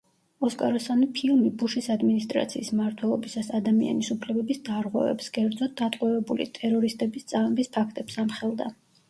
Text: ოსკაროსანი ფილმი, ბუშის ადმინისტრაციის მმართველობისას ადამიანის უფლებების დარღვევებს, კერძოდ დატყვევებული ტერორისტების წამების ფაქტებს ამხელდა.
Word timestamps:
ოსკაროსანი 0.47 1.07
ფილმი, 1.17 1.49
ბუშის 1.63 1.89
ადმინისტრაციის 1.95 2.71
მმართველობისას 2.77 3.51
ადამიანის 3.59 4.09
უფლებების 4.17 4.63
დარღვევებს, 4.71 5.29
კერძოდ 5.37 5.77
დატყვევებული 5.83 6.49
ტერორისტების 6.59 7.31
წამების 7.35 7.73
ფაქტებს 7.79 8.21
ამხელდა. 8.27 8.75